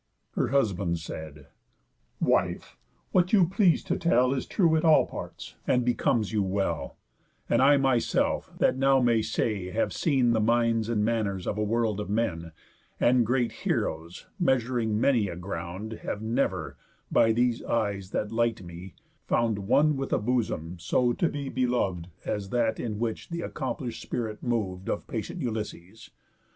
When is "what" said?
3.11-3.31